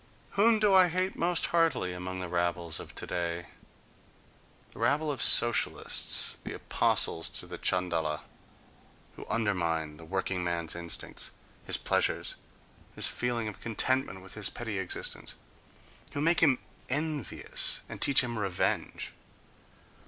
[0.31, 3.45] Whom do I hate most heartily among the rabbles of today?
[4.73, 8.21] The rabble of Socialists, the apostles to the Chandala,
[9.15, 11.33] who undermine the workingman's instincts,
[11.67, 12.23] his pleasure,
[12.95, 16.57] his feeling of contentment with his petty existence—who make him
[16.89, 19.13] envious and teach him revenge....